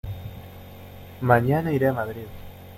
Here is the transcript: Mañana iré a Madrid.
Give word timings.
Mañana 1.29 1.71
iré 1.73 1.87
a 1.89 1.93
Madrid. 1.93 2.25